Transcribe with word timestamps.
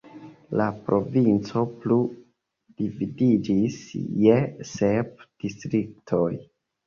La 0.59 0.65
provinco 0.85 1.61
plu 1.83 1.97
dividiĝis 2.81 3.77
je 4.23 4.39
sep 4.73 5.21
distriktoj. 5.45 6.33